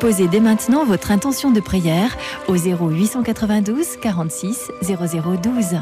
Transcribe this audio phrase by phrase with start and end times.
[0.00, 2.16] Déposez dès maintenant votre intention de prière
[2.48, 5.76] au 0892 46 0012.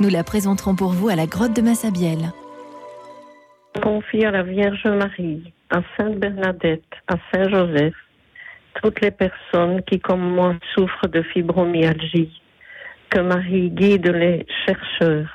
[0.00, 2.32] Nous la présenterons pour vous à la grotte de Massabielle.
[3.80, 7.94] Confie à la Vierge Marie, à Sainte Bernadette, à Saint Joseph,
[8.82, 12.42] toutes les personnes qui, comme moi, souffrent de fibromyalgie.
[13.08, 15.30] Que Marie guide les chercheurs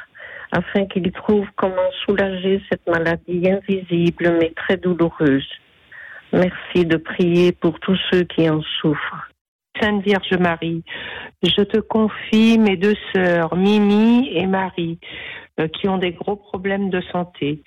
[0.51, 5.47] afin qu'ils trouvent comment soulager cette maladie invisible mais très douloureuse.
[6.33, 9.29] Merci de prier pour tous ceux qui en souffrent.
[9.79, 10.83] Sainte Vierge Marie,
[11.43, 14.99] je te confie mes deux sœurs, Mimi et Marie,
[15.59, 17.63] euh, qui ont des gros problèmes de santé.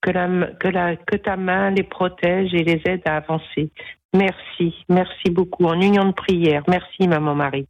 [0.00, 3.70] Que, que ta main les protège et les aide à avancer.
[4.12, 5.64] Merci, merci beaucoup.
[5.66, 6.64] En union de prière.
[6.68, 7.66] Merci, Maman Marie.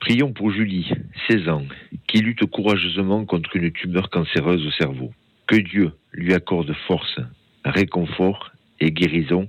[0.00, 0.88] Prions pour Julie,
[1.28, 1.64] 16 ans,
[2.06, 5.10] qui lutte courageusement contre une tumeur cancéreuse au cerveau.
[5.48, 7.18] Que Dieu lui accorde force,
[7.64, 9.48] réconfort et guérison,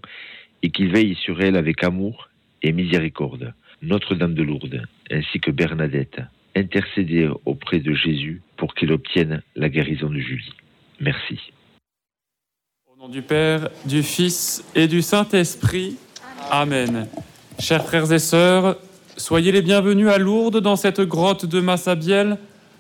[0.64, 2.30] et qu'il veille sur elle avec amour
[2.64, 3.54] et miséricorde.
[3.82, 6.20] Notre-Dame de Lourdes, ainsi que Bernadette,
[6.56, 10.54] intercédez auprès de Jésus pour qu'il obtienne la guérison de Julie.
[11.00, 11.40] Merci.
[12.92, 15.98] Au nom du Père, du Fils et du Saint-Esprit.
[16.50, 17.08] Amen.
[17.60, 18.78] Chers frères et sœurs,
[19.16, 22.38] soyez les bienvenus à Lourdes dans cette grotte de Massabielle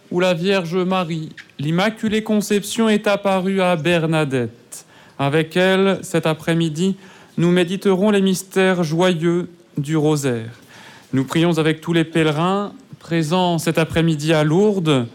[0.10, 4.67] où la Vierge Marie, l'Immaculée Conception, est apparue à Bernadette.
[5.20, 6.96] Avec elle, cet après-midi,
[7.38, 10.52] nous méditerons les mystères joyeux du rosaire.
[11.14, 15.08] Nous prions avec tous les pèlerins présents cet après-midi à Lourdes.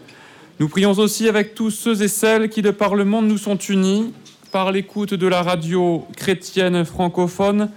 [0.59, 3.57] Nous prions aussi avec tous ceux et celles qui, de par le monde, nous sont
[3.57, 4.13] unis
[4.51, 7.69] par l'écoute de la radio chrétienne francophone,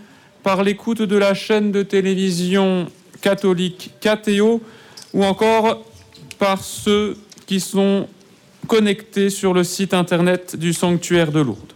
[0.43, 2.87] par l'écoute de la chaîne de télévision
[3.21, 4.61] catholique KTO,
[5.15, 5.85] ou encore
[6.39, 7.17] par ceux
[7.47, 8.09] qui sont
[8.67, 11.76] connectés sur le site internet du sanctuaire de Lourdes.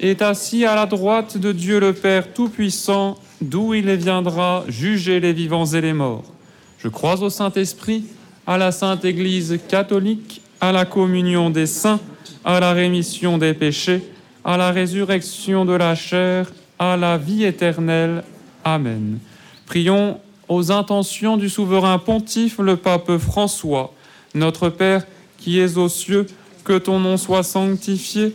[0.00, 5.32] est assis à la droite de Dieu le Père Tout-Puissant, d'où il viendra juger les
[5.32, 6.24] vivants et les morts.
[6.78, 8.04] Je crois au Saint-Esprit,
[8.46, 12.00] à la Sainte Église catholique, à la communion des saints,
[12.44, 14.02] à la rémission des péchés,
[14.44, 18.24] à la résurrection de la chair, à la vie éternelle.
[18.64, 19.18] Amen.
[19.66, 20.18] Prions
[20.48, 23.92] aux intentions du souverain pontife, le pape François,
[24.34, 25.04] notre Père
[25.36, 26.26] qui es aux cieux,
[26.64, 28.34] que ton nom soit sanctifié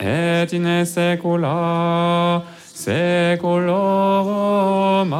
[0.00, 5.12] et in saecula saeculorum.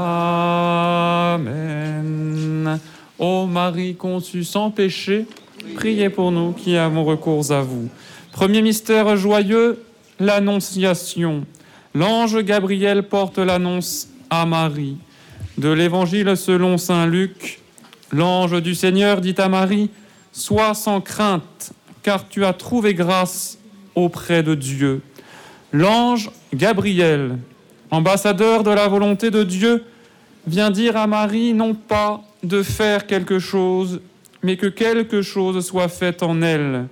[1.32, 2.78] Amen.
[3.19, 5.26] Ô Marie conçue sans péché,
[5.75, 7.88] priez pour nous qui avons recours à vous.
[8.32, 9.82] Premier mystère joyeux,
[10.20, 11.44] l'Annonciation.
[11.94, 14.98] L'ange Gabriel porte l'annonce à Marie.
[15.56, 17.58] De l'Évangile selon Saint Luc,
[18.12, 19.90] l'ange du Seigneur dit à Marie,
[20.30, 21.72] Sois sans crainte,
[22.04, 23.58] car tu as trouvé grâce
[23.98, 25.02] auprès de Dieu.
[25.72, 27.38] L'ange Gabriel
[27.90, 29.84] ambassadeur de la volonté de Dieu,
[30.46, 34.00] vient dire à Marie non pas de faire quelque chose,
[34.42, 36.86] mais que quelque chose soit fait en elle.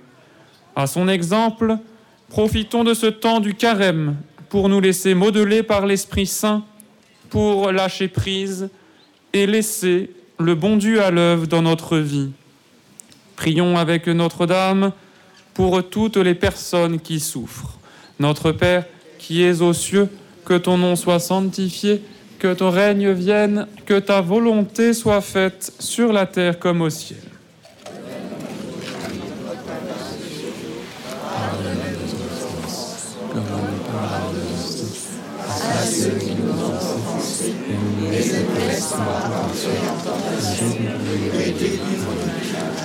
[0.75, 1.77] À son exemple,
[2.29, 4.15] profitons de ce temps du carême
[4.49, 6.63] pour nous laisser modeler par l'Esprit Saint,
[7.29, 8.69] pour lâcher prise
[9.33, 12.29] et laisser le bon Dieu à l'œuvre dans notre vie.
[13.35, 14.91] Prions avec Notre-Dame
[15.57, 17.79] pour toutes les personnes qui souffrent.
[18.19, 18.85] Notre Père,
[19.17, 20.07] qui es aux cieux,
[20.45, 22.03] que ton nom soit sanctifié,
[22.37, 27.17] que ton règne vienne, que ta volonté soit faite sur la terre comme au ciel.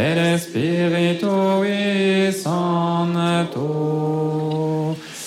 [0.00, 3.66] et Spiritui Sancto.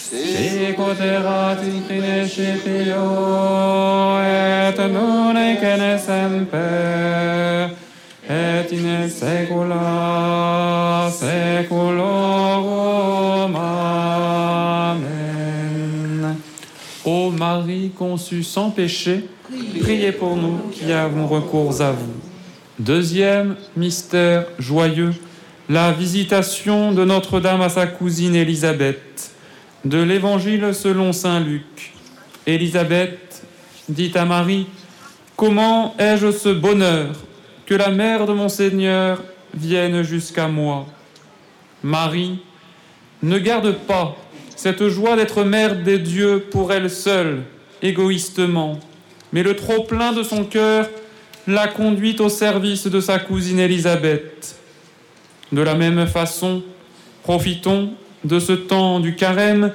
[0.09, 3.03] Sicut erat in principio
[4.21, 7.69] et nun et in semper
[8.27, 9.89] et in saecula
[11.11, 12.03] saeculorum.
[14.95, 15.13] Amen.
[17.05, 19.25] Ô Marie conçue sans péché,
[19.81, 22.32] priez pour nous qui avons recours à vous.
[22.79, 25.13] Deuxième mystère joyeux,
[25.69, 29.31] la visitation de Notre-Dame à sa cousine Élisabeth.
[29.85, 31.93] De l'Évangile selon Saint Luc.
[32.47, 33.45] Élisabeth
[33.89, 34.65] dit à Marie,
[35.35, 37.11] Comment ai-je ce bonheur
[37.67, 39.21] que la mère de mon Seigneur
[39.53, 40.87] vienne jusqu'à moi?
[41.83, 42.39] Marie
[43.21, 44.17] ne garde pas
[44.55, 47.43] cette joie d'être mère des dieux pour elle seule,
[47.83, 48.79] égoïstement,
[49.31, 50.89] mais le trop-plein de son cœur
[51.47, 54.55] l'a conduite au service de sa cousine Élisabeth.
[55.51, 56.63] De la même façon,
[57.23, 59.71] profitons de ce temps du carême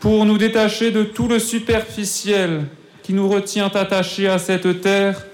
[0.00, 2.64] pour nous détacher de tout le superficiel
[3.02, 5.26] qui nous retient attachés à cette terre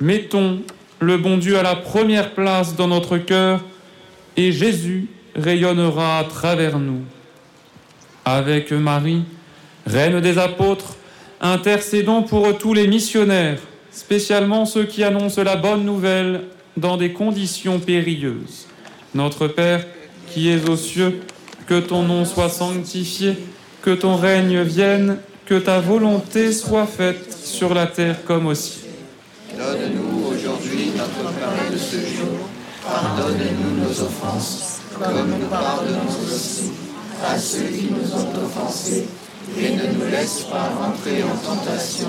[0.00, 0.62] Mettons
[0.98, 3.60] le bon Dieu à la première place dans notre cœur
[4.36, 7.02] et Jésus rayonnera à travers nous.
[8.24, 9.24] Avec Marie,
[9.86, 10.96] Reine des apôtres,
[11.40, 13.58] intercédons pour tous les missionnaires,
[13.92, 16.42] spécialement ceux qui annoncent la bonne nouvelle
[16.76, 18.66] dans des conditions périlleuses.
[19.14, 19.84] Notre Père,
[20.28, 21.20] qui es aux cieux,
[21.66, 23.36] que ton nom soit sanctifié,
[23.82, 28.90] que ton règne vienne, que ta volonté soit faite sur la terre comme au ciel.
[29.56, 32.48] Donne-nous aujourd'hui notre pain de ce jour.
[32.84, 36.70] Pardonne-nous nos offenses, comme nous pardonnons aussi
[37.26, 39.06] à ceux qui nous ont offensés.
[39.58, 42.08] Et ne nous laisse pas rentrer en tentation,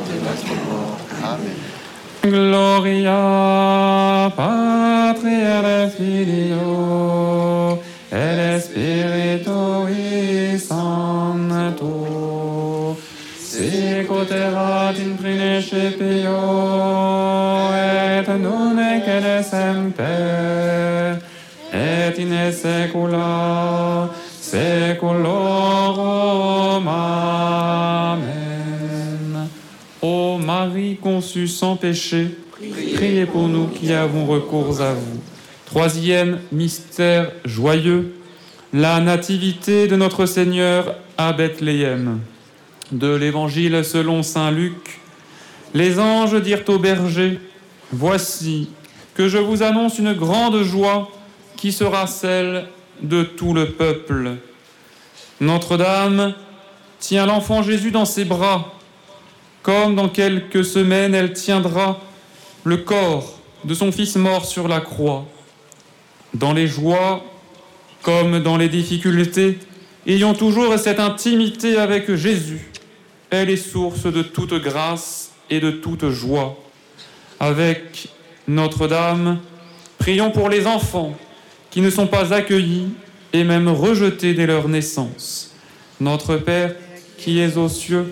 [1.31, 1.55] Amen.
[2.23, 3.21] Gloria
[4.35, 7.79] Patri et Filio
[8.11, 11.95] et Spiritui Sancto
[13.39, 16.37] sicut erat in principio
[17.73, 21.17] et nunc et semper
[21.71, 24.09] et in saecula
[24.41, 25.60] saeculorum
[30.41, 32.27] Marie conçue sans péché,
[32.95, 35.21] priez pour nous qui avons recours à vous.
[35.65, 38.13] Troisième mystère joyeux,
[38.73, 42.19] la nativité de notre Seigneur à Bethléem.
[42.91, 44.99] De l'Évangile selon Saint Luc,
[45.73, 47.39] les anges dirent aux bergers,
[47.93, 48.69] Voici
[49.13, 51.11] que je vous annonce une grande joie
[51.57, 52.65] qui sera celle
[53.01, 54.37] de tout le peuple.
[55.39, 56.33] Notre-Dame
[56.99, 58.73] tient l'enfant Jésus dans ses bras,
[59.63, 61.99] comme dans quelques semaines elle tiendra
[62.63, 65.25] le corps de son Fils mort sur la croix.
[66.33, 67.23] Dans les joies
[68.01, 69.59] comme dans les difficultés,
[70.07, 72.71] ayons toujours cette intimité avec Jésus.
[73.29, 76.57] Elle est source de toute grâce et de toute joie.
[77.39, 78.09] Avec
[78.47, 79.39] Notre-Dame,
[80.01, 81.15] Prions pour les enfants
[81.69, 82.87] qui ne sont pas accueillis
[83.33, 85.53] et même rejetés dès leur naissance.
[85.99, 86.73] Notre Père,
[87.19, 88.11] qui es aux cieux,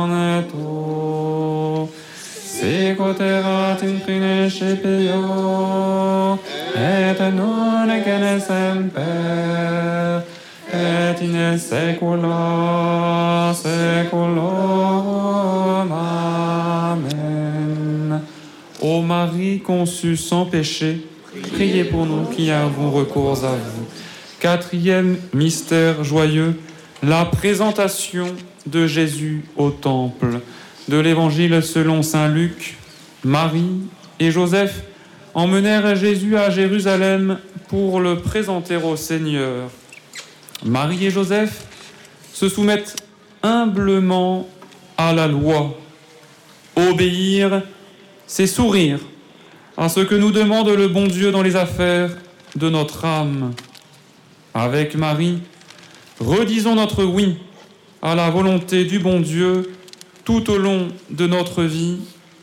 [3.19, 6.39] In fine scipio
[6.75, 10.21] et et semper
[10.71, 14.71] et in saecula saeculorum.
[16.91, 18.21] Amen.
[18.81, 21.05] Ô Marie conçue sans péché,
[21.51, 23.85] priez pour nous qui avons recours à vous.
[24.39, 26.57] Quatrième mystère joyeux,
[27.03, 28.27] la présentation
[28.65, 30.39] de Jésus au temple.
[30.87, 32.77] De l'évangile selon saint Luc,
[33.23, 33.81] Marie
[34.19, 34.81] et Joseph
[35.33, 39.69] emmenèrent Jésus à Jérusalem pour le présenter au Seigneur.
[40.65, 41.65] Marie et Joseph
[42.33, 42.95] se soumettent
[43.43, 44.49] humblement
[44.97, 45.77] à la loi.
[46.75, 47.61] Obéir,
[48.25, 48.99] c'est sourire
[49.77, 52.09] à ce que nous demande le bon Dieu dans les affaires
[52.55, 53.53] de notre âme.
[54.53, 55.39] Avec Marie,
[56.19, 57.37] redisons notre oui
[58.01, 59.73] à la volonté du bon Dieu
[60.25, 61.99] tout au long de notre vie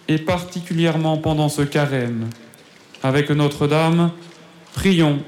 [0.08, 2.28] et particulièrement pendant ce carême.
[3.02, 4.10] avec Notre-Dame,
[4.74, 5.20] prions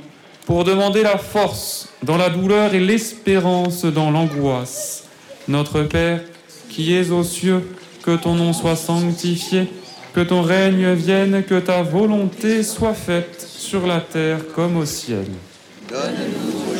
[0.47, 5.05] pour demander la force dans la douleur et l'espérance dans l'angoisse.
[5.47, 6.21] Notre Père,
[6.69, 7.63] qui es aux cieux,
[8.03, 9.69] que ton nom soit sanctifié,
[10.15, 15.27] que ton règne vienne, que ta volonté soit faite sur la terre comme au ciel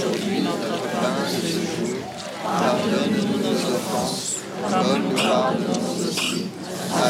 [0.01, 1.97] aujourd'hui notre pain de ce jour.
[2.45, 4.37] Pardonne-nous nos offenses,
[4.69, 6.47] comme nous pardonnons aussi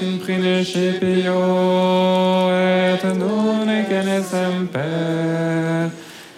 [0.00, 1.32] In principio
[2.52, 5.90] et nunc et semper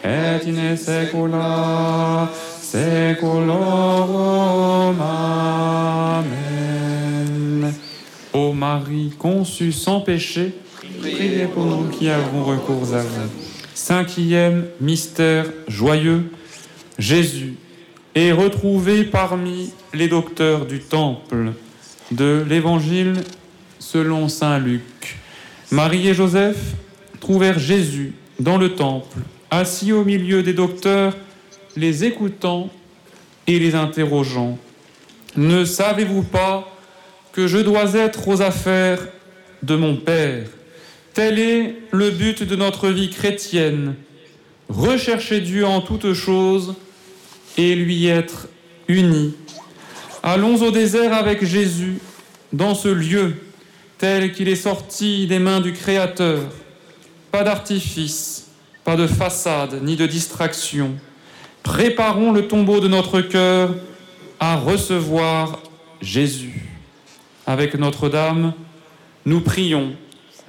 [0.02, 2.30] et in saecula
[2.62, 4.96] saeculorum.
[6.20, 7.74] Amen.
[8.32, 10.54] Ô Marie conçue sans péché,
[11.00, 13.28] priez pour nous qui avons recours à vous.
[13.74, 16.32] Cinquième mystère joyeux,
[16.98, 17.56] Jésus
[18.14, 21.52] est retrouvé parmi les docteurs du temple
[22.10, 23.22] de l'Évangile
[23.92, 25.16] selon Saint Luc.
[25.72, 26.59] Marie et Joseph
[27.18, 29.18] trouvèrent Jésus dans le temple,
[29.50, 31.16] assis au milieu des docteurs,
[31.76, 32.70] les écoutant
[33.48, 34.59] et les interrogeant.
[35.37, 36.72] Ne savez-vous pas
[37.33, 39.00] que je dois être aux affaires
[39.64, 40.46] de mon Père?
[41.12, 43.94] Tel est le but de notre vie chrétienne.
[44.68, 46.76] Rechercher Dieu en toutes choses
[47.59, 48.46] et lui être
[48.87, 49.35] unis.
[50.22, 51.98] Allons au désert avec Jésus,
[52.53, 53.35] dans ce lieu
[54.00, 56.40] tel qu'il est sorti des mains du Créateur.
[57.30, 58.48] Pas d'artifice,
[58.82, 60.92] pas de façade, ni de distraction.
[61.62, 63.74] préparons le tombeau de notre cœur
[64.40, 65.60] à recevoir
[66.00, 66.62] Jésus.
[67.46, 68.54] Avec Notre-Dame,
[69.26, 69.92] nous prions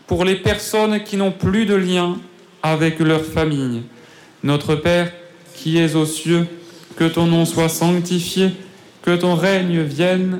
[0.08, 2.18] pour les personnes qui n'ont plus de lien
[2.64, 3.84] avec leur famille.
[4.44, 5.12] Notre Père,
[5.56, 6.48] qui es aux cieux,
[6.96, 8.52] que ton nom soit sanctifié,
[9.02, 10.40] que ton règne vienne,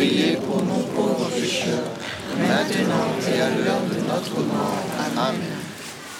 [0.00, 1.92] priez pour nous pauvres pécheurs,
[2.38, 4.82] maintenant et à l'heure de notre mort.
[5.28, 5.58] Amen.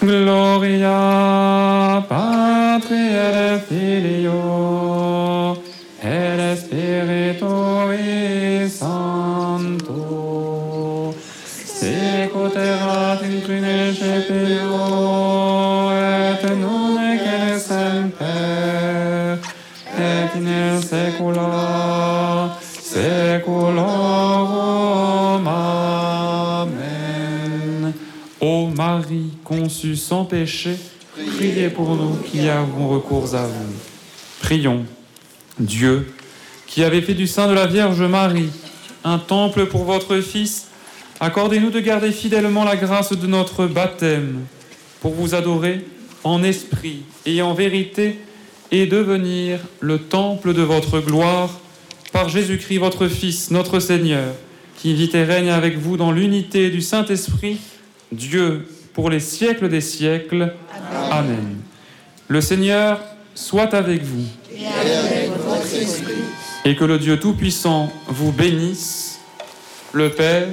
[0.02, 1.00] Gloria
[2.08, 4.42] Patri et Filio
[6.02, 8.08] et Spiritui
[8.70, 10.04] Sancto
[11.80, 14.80] sicut erat in principio
[15.92, 19.38] et nunc et semper
[19.98, 21.59] et in saecula
[29.00, 30.76] Marie conçue sans péché,
[31.38, 33.72] priez pour nous qui avons recours à vous.
[34.42, 34.84] Prions.
[35.58, 36.12] Dieu,
[36.66, 38.50] qui avez fait du sein de la Vierge Marie
[39.02, 40.66] un temple pour votre Fils,
[41.18, 44.40] accordez-nous de garder fidèlement la grâce de notre baptême
[45.00, 45.86] pour vous adorer
[46.22, 48.18] en esprit et en vérité
[48.70, 51.58] et devenir le temple de votre gloire
[52.12, 54.34] par Jésus-Christ votre Fils, notre Seigneur,
[54.76, 57.56] qui vit et règne avec vous dans l'unité du Saint-Esprit,
[58.12, 58.66] Dieu
[59.00, 60.52] pour les siècles des siècles.
[61.10, 61.56] Amen.
[62.28, 63.00] Le Seigneur
[63.34, 64.26] soit avec vous.
[66.66, 69.18] Et que le Dieu Tout-Puissant vous bénisse,
[69.94, 70.48] le Père,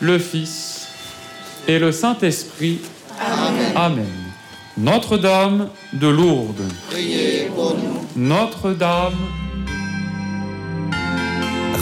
[0.00, 0.88] le Fils
[1.68, 2.80] et le Saint-Esprit.
[3.20, 3.72] Amen.
[3.76, 4.06] Amen.
[4.76, 6.66] Notre-Dame de Lourdes.
[6.90, 8.08] Priez pour nous.
[8.16, 9.14] Notre-Dame.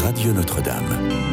[0.04, 1.27] Radio Notre-Dame.